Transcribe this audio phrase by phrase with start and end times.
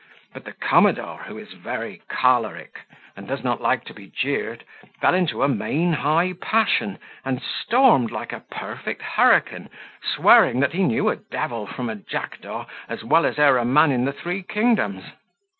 [0.33, 2.79] But the commodore, who is very choleric,
[3.15, 4.63] and does not like to be jeered,
[4.99, 9.69] fell into a main high passion, and stormed like a perfect hurricane,
[10.01, 13.91] swearing that he knew a devil from a jackdaw as well as e'er a man
[13.91, 15.03] in the three kingdoms.